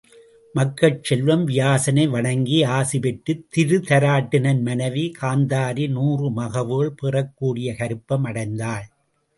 [0.55, 8.87] மக்கட் செல்வம் வியாசனை வணங்கி ஆசி பெற்றுத் திருதராட்டிரன் மனைவி காந்தாரி நூறு மகவுகள் பெறக்கூடிய கருப்பம் அடைந்தாள்.